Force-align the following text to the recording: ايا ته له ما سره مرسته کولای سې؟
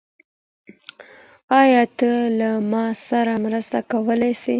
ايا 1.59 1.83
ته 1.97 2.11
له 2.39 2.51
ما 2.71 2.85
سره 3.07 3.33
مرسته 3.45 3.77
کولای 3.91 4.33
سې؟ 4.41 4.49